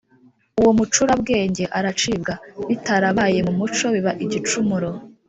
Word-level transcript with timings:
Uwo 0.59 0.71
mucurabwenge 0.77 1.63
aracibwa 1.77 2.33
bitarabaye 2.67 3.39
mu 3.47 3.53
muco 3.59 3.85
biba 3.93 4.11
igicumuro 4.23 4.89